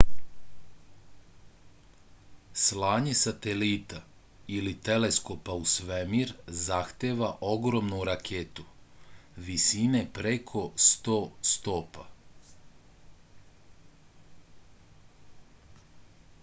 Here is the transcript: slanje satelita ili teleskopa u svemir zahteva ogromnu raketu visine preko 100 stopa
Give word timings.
slanje 2.61 3.11
satelita 3.19 3.99
ili 4.59 4.71
teleskopa 4.87 5.57
u 5.65 5.67
svemir 5.73 6.31
zahteva 6.61 7.29
ogromnu 7.51 7.99
raketu 8.11 8.65
visine 9.49 10.03
preko 10.19 10.63
100 10.87 11.17
stopa 11.55 12.07